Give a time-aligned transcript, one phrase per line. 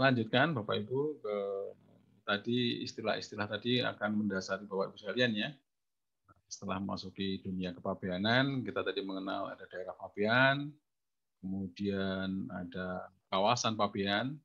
[0.00, 1.36] lanjutkan Bapak Ibu ke
[2.24, 5.50] tadi istilah-istilah tadi akan mendasari Bapak Ibu sekalian ya.
[6.48, 10.72] Setelah masuki dunia kepabeanan, kita tadi mengenal ada daerah pabean,
[11.44, 14.36] kemudian ada kawasan pabean.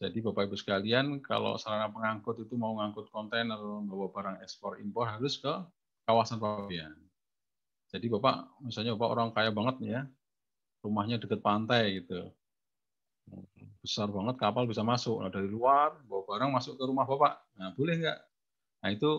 [0.00, 5.08] Jadi Bapak Ibu sekalian, kalau sarana pengangkut itu mau ngangkut kontainer, bawa barang ekspor impor
[5.08, 5.52] harus ke
[6.04, 6.96] kawasan pabean.
[7.92, 10.00] Jadi Bapak, misalnya Bapak orang kaya banget ya,
[10.84, 12.32] rumahnya dekat pantai gitu
[13.80, 15.24] besar banget kapal bisa masuk.
[15.24, 17.34] Nah, dari luar bawa barang masuk ke rumah Bapak.
[17.56, 18.18] Nah, boleh nggak?
[18.84, 19.10] Nah, itu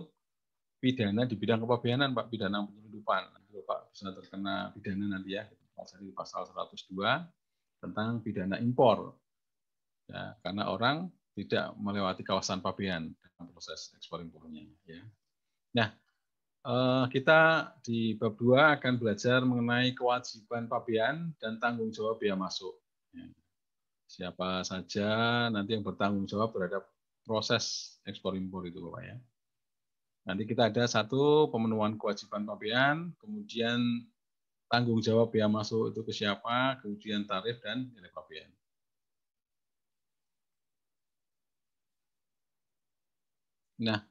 [0.81, 3.21] pidana di bidang kepabeanan, Pak, pidana penyelundupan.
[3.33, 9.17] Nanti Bapak bisa terkena pidana nanti ya, pasal pasal 102 tentang pidana impor.
[10.09, 14.67] Ya, karena orang tidak melewati kawasan pabean dalam proses ekspor impornya.
[14.83, 15.01] Ya.
[15.71, 15.89] Nah,
[16.67, 22.80] eh, kita di bab 2 akan belajar mengenai kewajiban pabean dan tanggung jawab biaya masuk.
[24.11, 25.07] Siapa saja
[25.47, 26.83] nanti yang bertanggung jawab terhadap
[27.23, 29.15] proses ekspor impor itu Bapak ya.
[30.27, 33.79] Nanti kita ada satu pemenuhan kewajiban pabean, kemudian
[34.67, 38.51] tanggung jawab biaya masuk itu ke siapa, kemudian tarif dan nilai pabean.
[43.79, 44.03] Nah,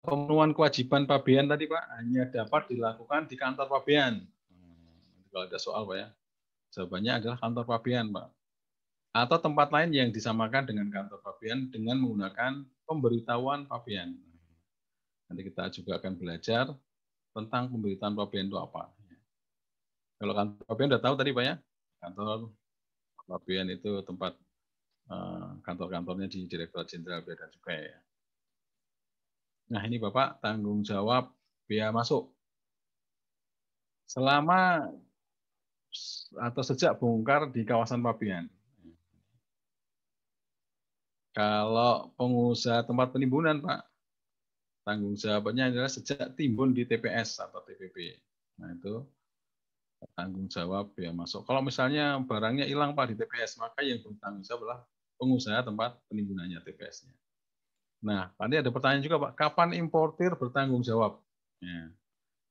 [0.00, 4.24] pemenuhan kewajiban pabean tadi Pak hanya dapat dilakukan di kantor pabean.
[4.48, 6.08] Hmm, kalau ada soal Pak ya,
[6.72, 8.35] jawabannya adalah kantor pabean Pak
[9.16, 14.12] atau tempat lain yang disamakan dengan kantor pabean dengan menggunakan pemberitahuan pabean.
[15.32, 16.68] Nanti kita juga akan belajar
[17.32, 18.92] tentang pemberitahuan pabean itu apa.
[20.20, 21.54] Kalau kantor pabean sudah tahu tadi Pak ya,
[22.04, 22.52] kantor
[23.24, 24.32] pabean itu tempat
[25.08, 27.80] eh, kantor-kantornya di Direktorat Jenderal Bea dan Cukai.
[27.88, 27.98] Ya.
[29.72, 31.32] Nah ini Bapak tanggung jawab
[31.64, 32.28] biaya masuk.
[34.06, 34.92] Selama
[36.36, 38.46] atau sejak bongkar di kawasan pabean,
[41.36, 43.84] kalau pengusaha tempat penimbunan, Pak,
[44.88, 48.16] tanggung jawabnya adalah sejak timbun di TPS atau TPP.
[48.56, 49.04] Nah, itu
[50.16, 51.44] tanggung jawab biaya masuk.
[51.44, 54.80] Kalau misalnya barangnya hilang Pak di TPS, maka yang bertanggung jawab adalah
[55.20, 57.12] pengusaha tempat penimbunannya TPS-nya.
[58.00, 61.20] Nah, tadi ada pertanyaan juga Pak, kapan importir bertanggung jawab?
[61.60, 61.92] Ya.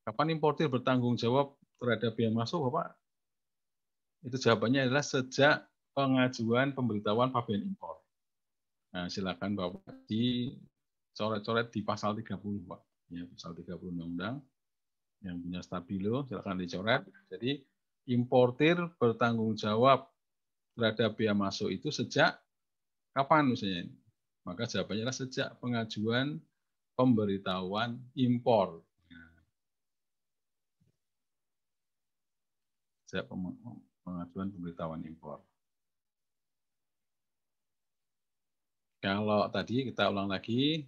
[0.05, 2.93] Kapan importir bertanggung jawab terhadap biaya masuk, Bapak?
[4.21, 5.65] Itu jawabannya adalah sejak
[5.97, 7.94] pengajuan pemberitahuan pabean impor.
[8.95, 10.55] Nah, silakan Bapak di
[11.11, 12.81] coret-coret di pasal 30, Pak.
[13.11, 14.39] Ya, pasal 30 Undang-Undang
[15.19, 17.03] yang punya stabilo, silakan dicoret.
[17.27, 17.59] Jadi
[18.07, 20.07] importir bertanggung jawab
[20.79, 22.39] terhadap biaya masuk itu sejak
[23.11, 23.91] kapan misalnya?
[24.47, 26.39] Maka jawabannya adalah sejak pengajuan
[26.95, 28.79] pemberitahuan impor.
[33.11, 33.27] Sejak
[34.07, 35.43] pengajuan pemberitahuan impor.
[39.05, 40.81] Kalau tadi kita ulang lagi,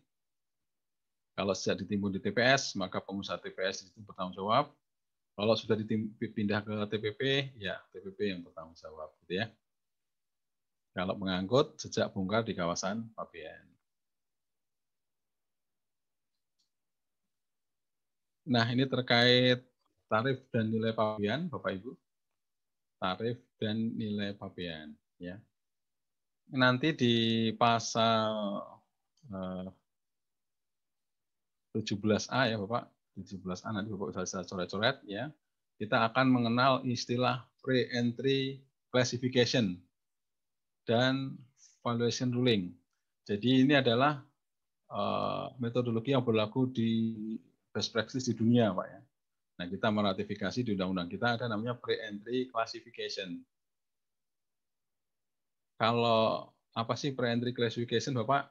[1.38, 4.74] kalau sejak ditimbun di TPS, maka pengusaha TPS itu bertanggung jawab.
[5.38, 5.78] Kalau sudah
[6.18, 9.54] dipindah ke TPP, ya TPP yang bertanggung jawab, gitu ya.
[10.98, 13.70] Kalau mengangkut sejak bongkar di kawasan pabean.
[18.50, 19.62] Nah, ini terkait
[20.10, 21.94] tarif dan nilai pabean, Bapak Ibu.
[22.98, 25.38] Tarif dan nilai pabean, ya
[26.54, 27.16] nanti di
[27.56, 28.64] pasal
[31.76, 32.84] 17A eh, ya Bapak,
[33.20, 35.28] 17A nanti Bapak bisa coret-coret ya.
[35.78, 39.78] Kita akan mengenal istilah pre-entry classification
[40.88, 41.38] dan
[41.84, 42.74] valuation ruling.
[43.28, 44.24] Jadi ini adalah
[44.90, 46.90] uh, metodologi yang berlaku di
[47.70, 49.02] best practice di dunia, Pak ya.
[49.58, 53.42] Nah, kita meratifikasi di undang-undang kita ada namanya pre-entry classification
[55.78, 58.50] kalau apa sih pre-entry classification Bapak?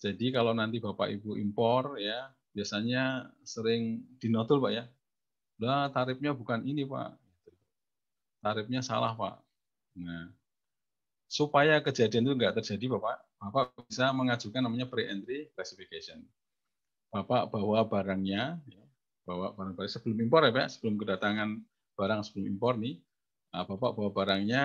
[0.00, 4.84] Jadi kalau nanti Bapak Ibu impor ya, biasanya sering dinotul Pak ya.
[5.60, 7.16] Udah tarifnya bukan ini Pak.
[8.40, 9.44] Tarifnya salah Pak.
[10.00, 10.32] Nah,
[11.30, 16.24] supaya kejadian itu enggak terjadi Bapak, Bapak bisa mengajukan namanya pre-entry classification.
[17.12, 18.84] Bapak bawa barangnya, ya,
[19.28, 21.62] bawa barang-barang sebelum impor ya Pak, sebelum kedatangan
[21.94, 22.98] barang sebelum impor nih,
[23.52, 24.64] nah, Bapak bawa barangnya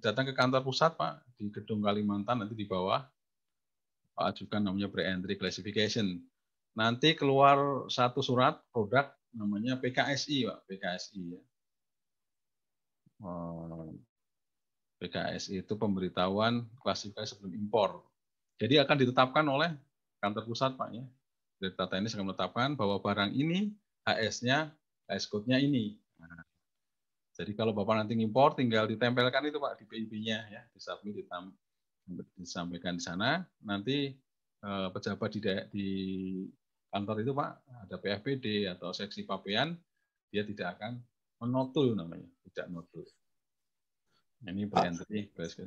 [0.00, 3.04] datang ke kantor pusat Pak di gedung Kalimantan nanti di bawah
[4.16, 6.20] Pak ajukan namanya pre-entry classification.
[6.72, 11.40] Nanti keluar satu surat produk namanya PKSI Pak, PKSI ya.
[13.22, 13.92] Oh,
[15.00, 18.04] PKSI itu pemberitahuan klasifikasi sebelum impor.
[18.56, 19.74] Jadi akan ditetapkan oleh
[20.22, 21.04] kantor pusat Pak ya.
[21.62, 23.70] Direktur Teknis akan menetapkan bahwa barang ini
[24.02, 24.74] HS-nya,
[25.06, 26.01] HS code-nya ini.
[27.32, 31.24] Jadi kalau Bapak nanti ngimpor, tinggal ditempelkan itu Pak di PIB-nya ya, disubmit,
[32.36, 33.40] disampaikan di sana.
[33.64, 34.12] Nanti
[34.60, 35.40] eh, pejabat di,
[35.72, 35.88] di
[36.92, 37.50] kantor itu Pak,
[37.88, 39.72] ada PFPD atau seksi papean,
[40.28, 41.00] dia tidak akan
[41.40, 43.08] menotul namanya, tidak notul.
[44.42, 45.08] Ini Pak,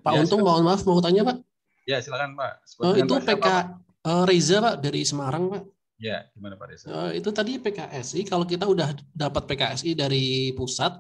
[0.04, 1.38] Pak ya, Untung, mohon maaf mau tanya Pak.
[1.90, 2.54] Ya silakan Pak.
[2.84, 3.66] oh, itu PK Pak?
[4.06, 5.64] Uh, Reza Pak dari Semarang Pak.
[5.96, 6.86] Ya, gimana Pak Reza?
[6.92, 11.00] Uh, itu tadi PKSI, kalau kita udah dapat PKSI dari pusat,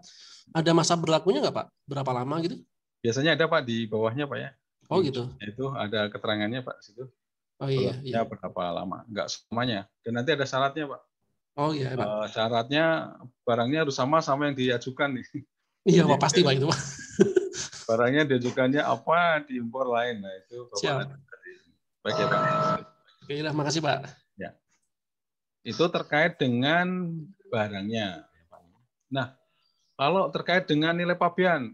[0.51, 1.67] ada masa berlakunya nggak Pak?
[1.87, 2.59] Berapa lama gitu?
[3.01, 4.49] Biasanya ada Pak di bawahnya Pak ya.
[4.89, 5.31] Oh gitu.
[5.41, 7.09] Itu ada keterangannya Pak situ.
[7.63, 7.95] Oh iya.
[8.03, 8.21] iya.
[8.27, 9.07] berapa lama?
[9.07, 9.87] Enggak semuanya.
[10.03, 11.01] Dan nanti ada syaratnya Pak.
[11.55, 12.05] Oh iya Pak.
[12.05, 12.85] Uh, syaratnya
[13.47, 15.27] barangnya harus sama sama yang diajukan nih.
[15.85, 16.81] Iya Pak pasti Pak itu Pak.
[17.93, 20.25] barangnya diajukannya apa diimpor lain.
[20.25, 20.97] Nah itu Bapak Siap.
[22.01, 22.41] Baik ya Pak.
[23.25, 24.05] Oke, lah, makasih Pak.
[24.37, 24.53] Ya.
[25.61, 27.13] Itu terkait dengan
[27.53, 28.25] barangnya.
[29.13, 29.33] Nah,
[29.95, 31.71] kalau terkait dengan nilai pabean,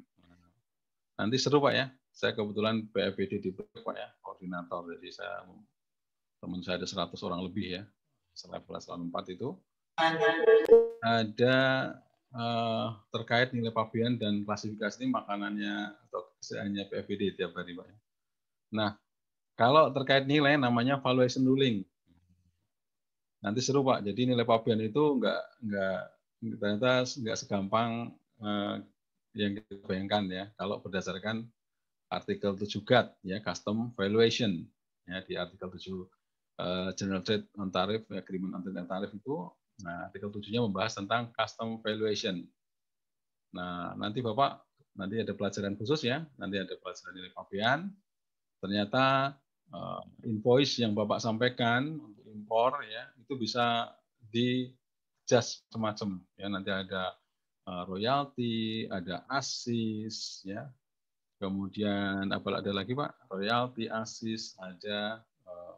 [1.17, 1.89] nanti seru Pak ya.
[2.13, 4.85] Saya kebetulan PFBD di Pak ya, koordinator.
[4.93, 5.41] Jadi saya
[6.41, 7.83] teman saya ada 100 orang lebih ya,
[8.37, 9.49] selevel level 4 itu.
[11.01, 11.57] Ada
[12.33, 17.85] uh, terkait nilai pabean dan klasifikasi ini makanannya atau kesehariannya PFBD tiap hari Pak.
[17.89, 17.97] Ya.
[18.71, 18.89] Nah,
[19.57, 21.83] kalau terkait nilai namanya valuation ruling.
[23.41, 24.05] Nanti seru Pak.
[24.05, 26.01] Jadi nilai pabean itu enggak enggak
[26.41, 28.81] ternyata nggak segampang uh,
[29.37, 31.45] yang kita bayangkan ya kalau berdasarkan
[32.11, 34.65] artikel 7 GATT ya custom valuation
[35.07, 36.01] ya di artikel 7 uh,
[36.61, 39.47] eh, General Trade on Tariff Agreement on Trade Tariff itu
[39.81, 42.45] nah artikel 7-nya membahas tentang custom valuation.
[43.49, 44.61] Nah, nanti Bapak
[44.93, 47.89] nanti ada pelajaran khusus ya, nanti ada pelajaran nilai pabean.
[48.61, 49.33] Ternyata
[49.73, 53.89] uh, invoice yang Bapak sampaikan untuk impor ya itu bisa
[54.29, 54.69] di
[55.31, 57.15] just semacam ya nanti ada
[57.63, 60.67] uh, royalti, ada asis ya.
[61.39, 63.31] Kemudian apa ada lagi Pak?
[63.31, 65.75] Royalti, asis, ada uh,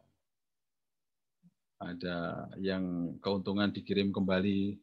[1.85, 4.81] ada yang keuntungan dikirim kembali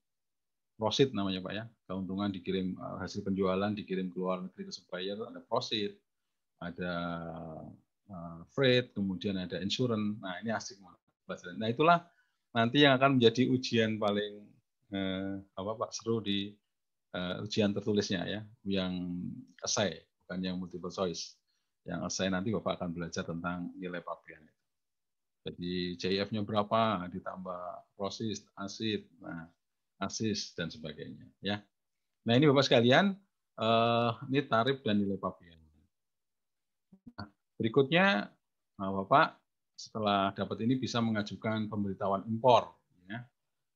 [0.78, 1.64] profit namanya Pak ya.
[1.90, 5.99] Keuntungan dikirim uh, hasil penjualan dikirim ke luar negeri ke supplier ada profit,
[6.62, 6.93] ada
[8.50, 10.19] freight, kemudian ada insurance.
[10.19, 10.82] Nah, ini asik.
[11.62, 12.02] Nah, itulah
[12.50, 14.50] nanti yang akan menjadi ujian paling
[14.90, 16.50] eh, apa Pak seru di
[17.14, 18.92] uh, ujian tertulisnya ya, yang
[19.62, 19.98] essay
[20.31, 21.34] bukan yang multiple choice.
[21.82, 24.62] Yang essay nanti Bapak akan belajar tentang nilai pabean itu.
[25.40, 27.62] Jadi CIF-nya berapa ditambah
[27.96, 29.48] proses, asid, nah
[29.98, 31.58] asis dan sebagainya ya.
[32.28, 33.16] Nah ini Bapak sekalian,
[33.58, 35.58] uh, ini tarif dan nilai pabean.
[37.19, 37.26] Nah,
[37.58, 38.31] berikutnya
[38.78, 39.34] nah Bapak
[39.75, 42.80] setelah dapat ini bisa mengajukan pemberitahuan impor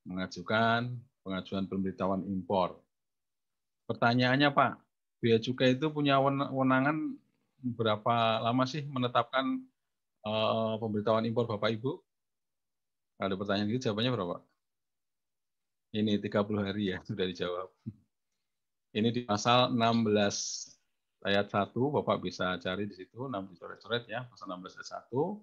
[0.04, 0.92] mengajukan
[1.24, 2.78] pengajuan pemberitahuan impor.
[3.88, 4.72] Pertanyaannya Pak,
[5.20, 7.16] Bea Cukai itu punya wewenangan
[7.64, 9.64] berapa lama sih menetapkan
[10.24, 12.00] uh, pemberitahuan impor Bapak Ibu?
[13.20, 14.36] Ada pertanyaan itu jawabannya berapa?
[15.94, 17.68] Ini 30 hari ya, sudah dijawab.
[18.94, 24.52] Ini di pasal 16 ayat 1, Bapak bisa cari di situ, 6 dicoret-coret ya, pasal
[24.52, 25.14] 16 ayat 1.
[25.14, 25.34] Uh,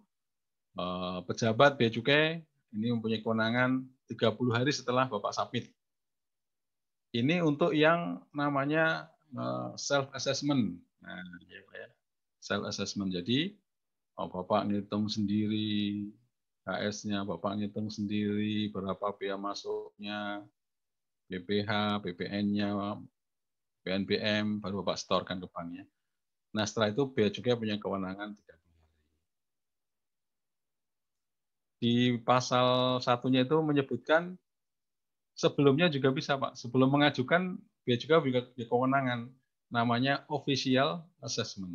[0.78, 2.40] eh, pejabat Bea Cukai
[2.72, 5.72] ini mempunyai kewenangan 30 hari setelah Bapak submit.
[7.12, 10.80] Ini untuk yang namanya eh, self assessment.
[11.00, 11.90] Nah, ya Pak ya.
[12.44, 13.16] Self assessment.
[13.16, 13.56] Jadi
[14.20, 16.08] oh, Bapak ngitung sendiri
[16.62, 20.46] KS-nya, Bapak ngitung sendiri berapa biaya masuknya,
[21.26, 23.02] BPH, BPN-nya,
[23.82, 25.90] PNBM, baru Bapak setorkan ke banknya.
[26.54, 28.71] Nah, setelah itu Bea Cukai punya kewenangan 30
[31.82, 34.38] di pasal satunya itu menyebutkan
[35.34, 36.54] sebelumnya juga bisa Pak.
[36.54, 39.34] Sebelum mengajukan dia juga punya kewenangan
[39.74, 41.74] namanya official assessment.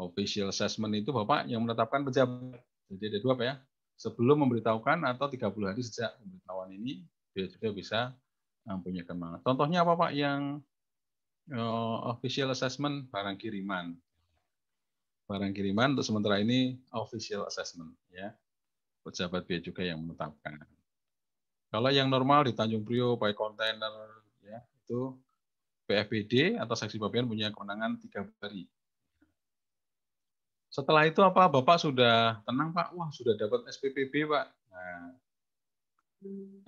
[0.00, 2.64] Official assessment itu Bapak yang menetapkan pejabat.
[2.88, 3.54] Jadi ada dua Pak ya.
[4.00, 7.04] Sebelum memberitahukan atau 30 hari sejak pemberitahuan ini
[7.36, 8.00] dia juga bisa
[8.80, 9.44] punya kewenangan.
[9.44, 10.64] Contohnya apa Pak yang
[11.52, 13.92] uh, official assessment barang kiriman
[15.30, 18.34] barang kiriman untuk sementara ini official assessment ya
[19.06, 20.58] pejabat bea cukai yang menetapkan.
[21.70, 23.94] Kalau yang normal di Tanjung Priok pakai kontainer
[24.42, 25.14] ya itu
[25.86, 28.66] PFBD atau saksi pabean punya kewenangan tiga hari.
[30.66, 32.90] Setelah itu apa Bapak sudah tenang Pak?
[32.98, 34.46] Wah sudah dapat SPPB Pak.
[34.70, 35.14] Nah,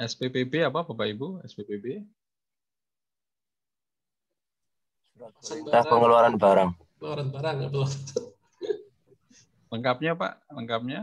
[0.06, 1.42] SPPB apa Bapak Ibu?
[1.50, 2.06] SPPB?
[5.18, 6.70] Perintah pengeluaran barang.
[6.98, 7.70] Pengeluaran barang ya
[9.72, 11.00] Lengkapnya Pak, lengkapnya.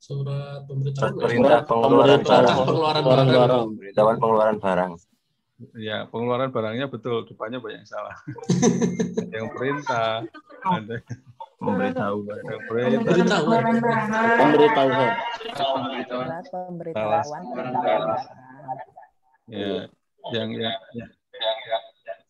[0.00, 1.16] Surat pemberitahuan.
[1.20, 2.56] Perintah pengeluaran barang.
[2.64, 3.64] Pengeluaran barang.
[3.68, 4.92] Pemberitahuan pengeluaran barang.
[5.78, 8.16] Ya, pengeluaran barangnya betul, depannya banyak yang salah.
[8.18, 10.26] ada yang perintah,
[10.66, 10.96] ada
[11.62, 12.18] Memberitahu.
[12.26, 13.04] yang perintah.
[13.06, 13.46] Beritahu.
[14.34, 15.12] Pemberitahuan.
[16.04, 18.20] Surat pemberitahuan penetapan
[19.44, 19.84] Ya,
[20.32, 21.08] yang yang, yang,
[21.68, 22.20] yang,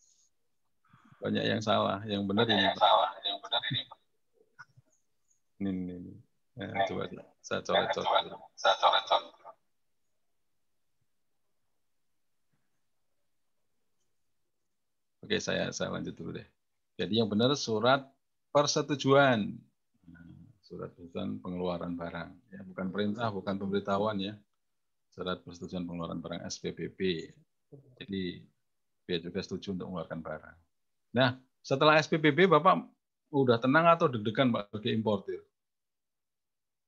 [1.23, 2.59] banyak yang salah, yang benar ini.
[2.75, 3.14] salah, yang benar ini.
[5.59, 6.13] Ini, ini, ini.
[6.87, 7.07] Coba
[7.43, 8.31] saya coret-coret.
[8.55, 9.35] Saya coret-coret.
[15.25, 16.47] Oke, saya saya lanjut dulu deh.
[16.95, 18.07] Jadi yang benar surat
[18.55, 19.57] persetujuan.
[20.07, 20.23] Nah,
[20.63, 22.29] Surat persetujuan pengeluaran barang.
[22.53, 24.33] Ya, bukan perintah, bukan pemberitahuan ya.
[25.11, 27.31] Surat persetujuan pengeluaran barang SPPB.
[27.99, 28.43] Jadi
[29.03, 30.57] biar juga setuju untuk mengeluarkan barang.
[31.15, 32.94] Nah, setelah SPPB Bapak
[33.35, 35.41] udah tenang atau deg-degan Pak sebagai importir?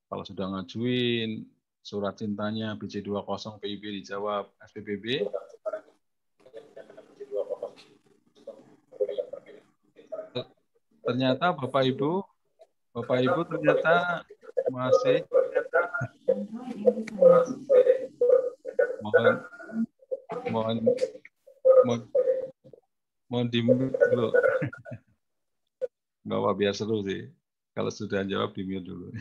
[0.07, 1.43] Kalau sudah ngajuin
[1.83, 5.27] surat cintanya BC20 PIB dijawab SPPB,
[11.03, 12.23] ternyata Bapak Ibu,
[12.95, 14.23] Bapak Ibu ternyata
[14.71, 15.23] masih
[19.03, 19.35] mohon
[20.51, 20.77] mohon
[21.87, 21.99] mohon
[23.31, 23.47] mohon
[24.11, 24.31] dulu.
[26.27, 27.31] Nggak apa biar seru sih.
[27.71, 29.15] Kalau sudah jawab di mute dulu.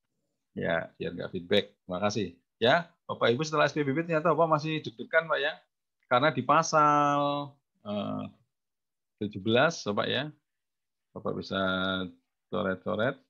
[0.64, 1.76] ya, biar nggak feedback.
[1.84, 2.32] Terima kasih.
[2.56, 5.52] Ya, Bapak Ibu setelah SPBB ternyata Bapak masih deg-degan Pak ya.
[6.08, 7.52] Karena di pasal
[7.84, 8.24] eh,
[9.20, 10.32] 17 Bapak ya.
[11.12, 11.60] Bapak bisa
[12.48, 13.20] coret-coret.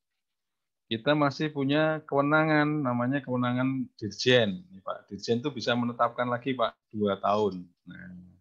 [0.87, 5.11] Kita masih punya kewenangan namanya kewenangan dirjen, Pak.
[5.11, 7.67] Dirjen itu bisa menetapkan lagi Pak dua tahun.
[7.91, 8.36] Nah,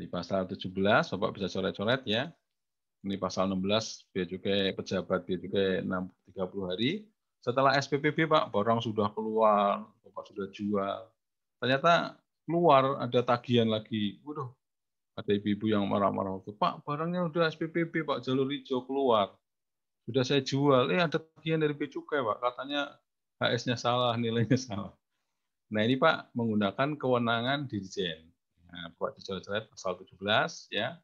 [0.00, 0.72] di pasal 17
[1.12, 2.32] Bapak bisa coret-coret ya.
[3.04, 6.90] Ini pasal 16 biaya cukai pejabat biaya cukai 6 30 hari.
[7.40, 11.00] Setelah SPPB Pak, barang sudah keluar, Bapak sudah jual.
[11.60, 14.20] Ternyata keluar ada tagihan lagi.
[14.24, 14.52] Waduh,
[15.16, 19.32] ada ibu-ibu yang marah-marah waktu, Pak, barangnya udah SPPB, Pak, jalur hijau keluar.
[20.04, 22.36] Sudah saya jual, eh ada tagihan dari bea cukai, Pak.
[22.40, 23.00] Katanya
[23.40, 24.92] HS-nya salah, nilainya salah.
[25.72, 28.29] Nah, ini Pak menggunakan kewenangan dirjen.
[28.70, 30.98] Nah, buat dicoret-coret pasal 17 ya.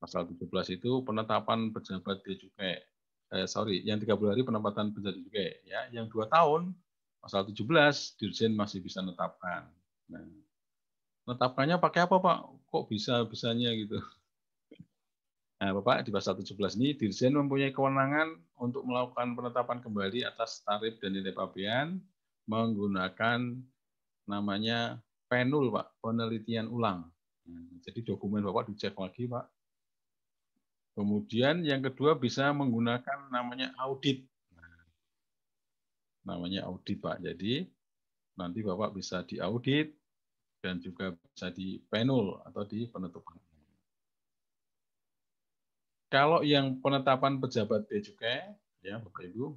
[0.00, 2.74] Pasal 17 itu penetapan pejabat bea cukai.
[3.34, 5.88] Eh, sorry, yang 30 hari penempatan pejabat cukai ya.
[5.92, 6.72] Yang dua tahun
[7.20, 9.68] pasal 17 dirjen masih bisa menetapkan.
[10.08, 10.24] Nah,
[11.28, 12.38] menetapkannya pakai apa, Pak?
[12.68, 14.00] Kok bisa bisanya gitu?
[15.64, 21.00] Nah, Bapak di pasal 17 ini dirjen mempunyai kewenangan untuk melakukan penetapan kembali atas tarif
[21.00, 22.04] dan nilai pabean
[22.44, 23.64] menggunakan
[24.28, 25.00] namanya
[25.34, 27.10] penul, Pak, penelitian ulang.
[27.50, 29.50] Nah, jadi dokumen Bapak dicek lagi, Pak.
[30.94, 34.22] Kemudian yang kedua bisa menggunakan namanya audit.
[34.54, 34.78] Nah,
[36.22, 37.18] namanya audit, Pak.
[37.18, 37.66] Jadi
[38.38, 39.90] nanti Bapak bisa diaudit
[40.62, 43.34] dan juga bisa di penul atau di penutupan.
[46.14, 48.54] Kalau yang penetapan pejabat bea cukai,
[48.86, 49.50] ya Bapak Ibu,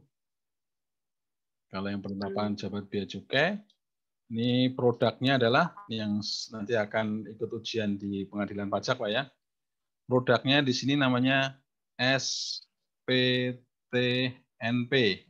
[1.70, 3.62] kalau yang penetapan pejabat bea cukai,
[4.28, 6.20] ini produknya adalah yang
[6.52, 9.24] nanti akan ikut ujian di pengadilan pajak, Pak ya.
[10.08, 11.56] Produknya di sini namanya
[11.96, 13.64] SPTNP.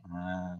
[0.02, 0.58] Nah,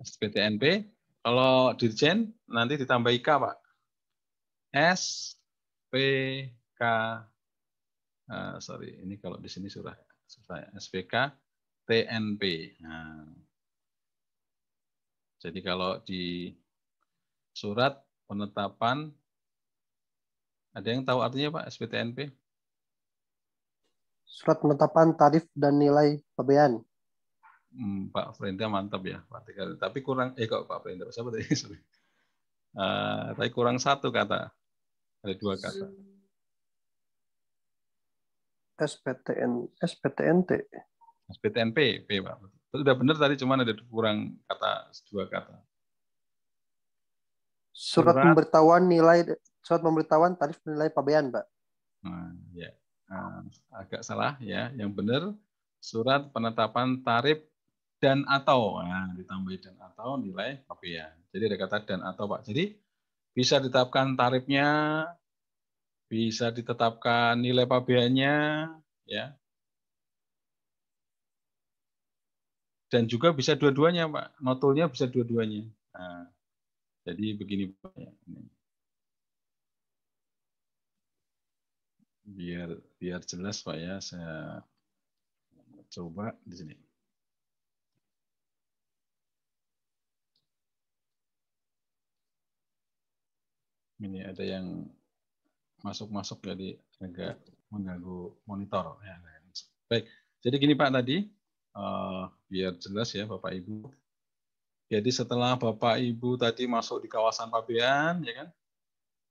[0.00, 0.88] SPTNP.
[1.20, 3.60] Kalau dirjen nanti ditambah IK, Pak.
[4.72, 6.80] SPK.
[8.28, 9.96] Uh, sorry, ini kalau di sini surah,
[10.28, 11.32] surah SPK
[11.88, 12.76] TNP.
[12.84, 13.24] Nah,
[15.38, 16.50] jadi kalau di
[17.54, 19.14] surat penetapan
[20.74, 22.18] ada yang tahu artinya Pak SPTNP?
[24.26, 26.82] Surat penetapan tarif dan nilai pabean.
[27.74, 29.50] Hmm, Pak Frenda mantap ya, Pak.
[29.78, 31.50] Tapi kurang, eh kok Pak Frenda, siapa tadi?
[31.58, 31.78] Sorry.
[32.76, 34.52] Uh, tapi kurang satu kata,
[35.24, 35.88] ada dua kata.
[38.78, 40.50] SPTN, SPTNT.
[41.34, 42.57] SPTNP, P Pak.
[42.68, 45.56] Sudah benar tadi, cuma ada kurang kata dua kata.
[47.72, 48.24] Surat, Surat.
[48.26, 49.24] pemberitahuan nilai
[49.62, 51.46] surat pemberitahuan tarif nilai pabean, Pak.
[52.02, 52.70] Nah, ya,
[53.08, 53.40] Nah,
[53.72, 54.68] agak salah ya.
[54.76, 55.22] Yang benar
[55.80, 57.40] surat penetapan tarif
[57.98, 61.16] dan atau nah, ditambah dan atau nilai pabean.
[61.32, 62.44] Jadi ada kata dan atau Pak.
[62.46, 62.76] Jadi
[63.32, 64.68] bisa ditetapkan tarifnya,
[66.06, 68.36] bisa ditetapkan nilai pabeannya,
[69.08, 69.32] ya.
[72.88, 74.40] Dan juga bisa dua-duanya Pak.
[74.40, 75.68] Notulnya bisa dua-duanya.
[75.92, 76.24] Nah,
[77.04, 77.92] jadi begini Pak.
[78.00, 78.12] ya.
[82.28, 82.68] Biar
[83.00, 84.64] biar jelas Pak ya, saya
[85.92, 86.76] coba di sini.
[93.98, 94.86] Ini ada yang
[95.82, 97.36] masuk-masuk jadi agak
[97.68, 98.96] mengganggu monitor.
[99.02, 99.16] Ya.
[99.88, 100.04] Baik,
[100.44, 101.26] jadi gini Pak tadi,
[101.74, 103.92] uh, biar jelas ya Bapak Ibu.
[104.88, 108.48] Jadi setelah Bapak Ibu tadi masuk di kawasan Pabean, ya kan?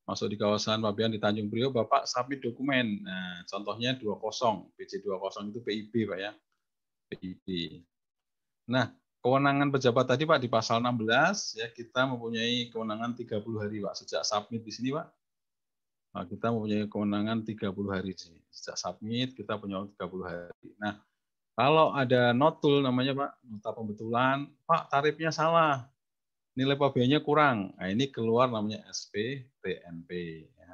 [0.05, 3.01] Masuk di kawasan Pabean di Tanjung Priok, Bapak submit dokumen.
[3.01, 6.31] Nah, contohnya 20, PC20 itu PIB Pak ya.
[7.09, 7.45] PIB.
[8.69, 8.93] Nah,
[9.25, 14.21] kewenangan pejabat tadi Pak di pasal 16 ya kita mempunyai kewenangan 30 hari Pak sejak
[14.23, 15.07] submit di sini Pak.
[16.13, 18.39] Nah, kita mempunyai kewenangan 30 hari sini.
[18.53, 20.69] Sejak submit kita punya 30 hari.
[20.77, 21.01] Nah,
[21.57, 25.89] kalau ada notul namanya Pak, nota pembetulan, Pak tarifnya salah.
[26.53, 27.73] Nilai pabeannya kurang.
[27.77, 30.09] Nah, ini keluar namanya SP TNP
[30.53, 30.73] ya.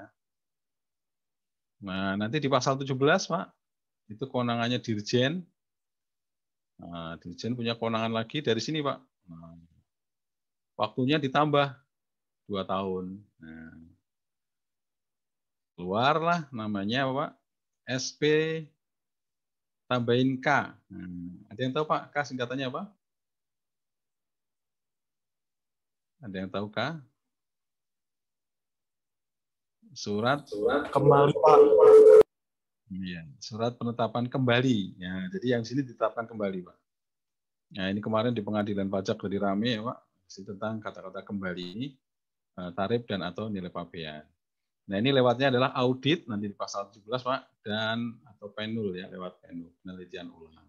[1.83, 2.95] Nah, nanti di pasal 17
[3.31, 3.45] Pak,
[4.11, 5.43] itu kewenangannya dirjen
[6.81, 8.99] Nah, Dirjen punya kewenangan lagi dari sini, Pak.
[9.29, 9.55] Nah,
[10.75, 11.71] waktunya ditambah
[12.49, 13.21] dua tahun.
[13.39, 13.77] Nah,
[15.77, 17.31] keluarlah namanya Pak
[17.87, 18.21] SP
[19.93, 20.73] tambahin K.
[20.89, 21.09] Nah,
[21.53, 22.89] ada yang tahu Pak K singkatannya apa?
[26.25, 26.97] Ada yang tahu K?
[29.93, 31.57] Surat, Surat kembali Pak.
[32.93, 34.97] Iya, surat penetapan kembali.
[35.01, 36.77] Ya, jadi yang sini ditetapkan kembali, Pak.
[37.73, 39.99] Nah, ini kemarin di pengadilan pajak lebih rame ya, Pak.
[40.33, 41.93] tentang kata-kata kembali
[42.57, 44.25] eh, tarif dan atau nilai pabean.
[44.83, 49.39] Nah, ini lewatnya adalah audit nanti di pasal 17, Pak, dan atau penul ya, lewat
[49.39, 50.67] penul, penelitian ulang.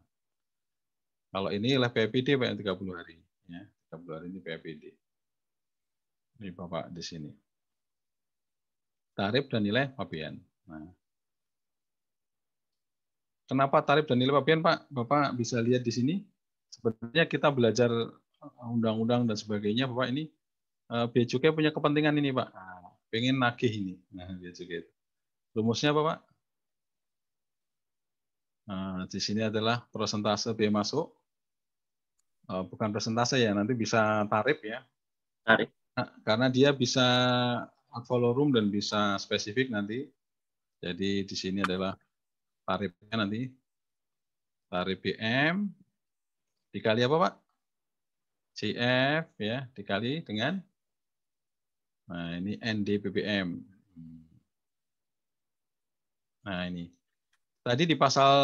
[1.35, 3.17] Kalau ini oleh PPD Pak, yang 30 hari.
[3.51, 4.83] Ya, 30 hari ini PPD.
[6.39, 7.31] Ini Bapak di sini.
[9.19, 10.39] Tarif dan nilai pabean.
[10.71, 10.91] Nah,
[13.45, 14.89] Kenapa tarif dan nilai pabean, Pak?
[14.89, 16.15] Bapak bisa lihat di sini.
[16.73, 17.93] Sebenarnya kita belajar
[18.65, 20.33] undang-undang dan sebagainya, Bapak ini
[20.89, 22.49] uh, Bea Cukai punya kepentingan ini, Pak.
[22.49, 22.74] Nah,
[23.15, 23.95] pengen nagih ini.
[24.11, 24.83] Nah, Bea Cukai.
[25.55, 26.19] Rumusnya apa, Pak?
[28.67, 31.15] Nah, di sini adalah persentase biaya masuk.
[32.51, 34.83] Uh, bukan persentase ya, nanti bisa tarif ya.
[35.47, 35.71] Tarif.
[35.95, 37.07] Nah, karena dia bisa
[37.71, 40.11] ad valorum dan bisa spesifik nanti.
[40.83, 41.95] Jadi di sini adalah
[42.67, 43.47] tarifnya nanti
[44.67, 45.71] tarif BM
[46.75, 47.35] dikali apa Pak?
[48.59, 50.59] CF ya dikali dengan
[52.05, 53.49] nah ini ND BBM.
[56.45, 56.93] Nah ini
[57.65, 58.35] tadi di pasal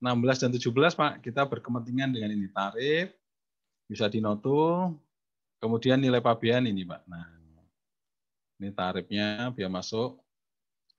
[0.00, 3.12] 16 dan 17 Pak kita berkepentingan dengan ini tarif
[3.84, 4.96] bisa dinotul
[5.60, 7.02] kemudian nilai pabean ini Pak.
[7.04, 7.28] Nah
[8.60, 10.20] ini tarifnya biaya masuk.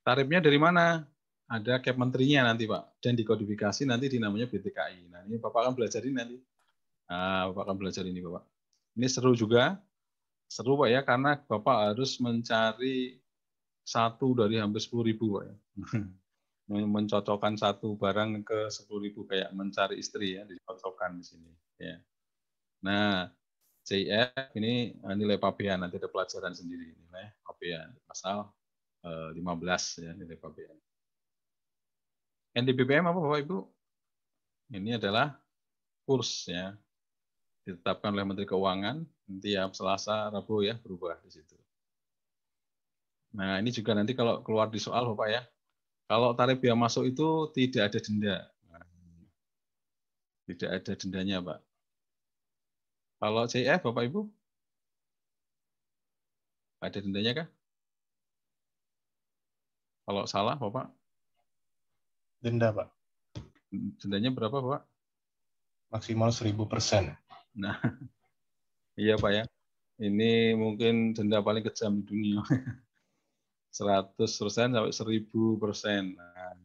[0.02, 1.06] Tarifnya dari mana?
[1.52, 5.12] ada cap menterinya nanti Pak dan dikodifikasi nanti dinamanya BTKI.
[5.12, 6.38] Nah ini Bapak akan belajar ini nanti.
[7.12, 8.48] Nah, Bapak akan belajar ini Bapak.
[8.96, 9.76] Ini seru juga,
[10.52, 13.16] seru Pak ya karena Bapak harus mencari
[13.88, 15.56] satu dari hampir sepuluh ribu Pak ya.
[16.92, 21.52] Mencocokkan satu barang ke sepuluh ribu kayak mencari istri ya dicocokkan di sini.
[21.80, 22.04] Ya.
[22.84, 23.32] Nah
[23.88, 28.52] CIF ini eh, nilai pabean nanti ada pelajaran sendiri nilai pabean pasal
[29.08, 30.78] 15 eh, ya nilai pabean.
[32.52, 33.60] NDBPM apa Bapak Ibu?
[34.76, 35.32] Ini adalah
[36.04, 36.76] kurs ya.
[37.64, 39.00] Ditetapkan oleh Menteri Keuangan
[39.40, 41.56] tiap Selasa, Rabu ya berubah di situ.
[43.32, 45.42] Nah, ini juga nanti kalau keluar di soal Bapak ya.
[46.12, 48.36] Kalau tarif biaya masuk itu tidak ada denda.
[50.44, 51.60] Tidak ada dendanya, Pak.
[53.24, 54.28] Kalau CIF Bapak Ibu?
[56.84, 57.48] Ada dendanya kah?
[60.04, 60.92] Kalau salah Bapak?
[62.44, 62.92] Denda, Pak.
[64.04, 64.82] Dendanya berapa, Pak?
[65.96, 67.16] Maksimal 1000 persen.
[67.56, 67.80] Nah,
[68.98, 69.44] iya Pak ya.
[70.02, 72.42] Ini mungkin denda paling kejam di dunia.
[73.72, 76.16] 100 persen sampai 1000 persen.
[76.18, 76.56] Nah,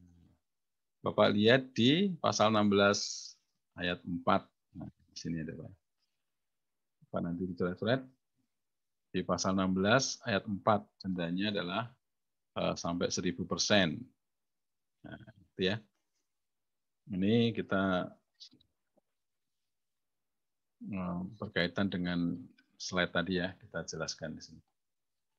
[1.07, 3.39] Bapak lihat di pasal 16
[3.79, 4.27] ayat 4.
[4.75, 5.73] Nah, di sini ada Pak.
[7.07, 8.03] Bapak nanti dicoret-coret.
[9.15, 11.83] Di pasal 16 ayat 4 dendanya adalah
[12.59, 14.03] uh, sampai 1000 persen.
[15.07, 15.81] Nah, Gitu ya.
[17.17, 18.13] Ini kita
[21.41, 22.37] berkaitan dengan
[22.77, 24.61] slide tadi ya, kita jelaskan di sini.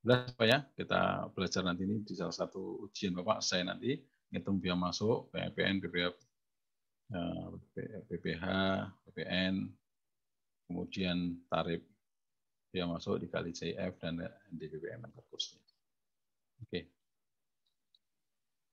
[0.02, 3.98] Jelas Pak ya, kita belajar nanti ini di salah satu ujian Bapak, saya nanti
[4.34, 6.16] ngitung biaya masuk, PPN, BPH,
[8.08, 8.46] BPH,
[9.08, 9.68] PPN,
[10.68, 11.82] kemudian tarif
[12.72, 14.20] biaya masuk dikali CF dan
[14.52, 15.62] DBPM kursnya.
[16.64, 16.90] Oke.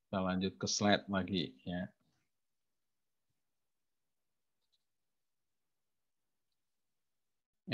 [0.07, 1.87] Kita lanjut ke slide lagi ya.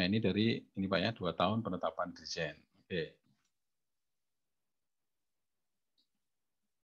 [0.00, 2.56] Ya, ini dari ini Pak ya, dua tahun penetapan desain.
[2.80, 3.19] Oke.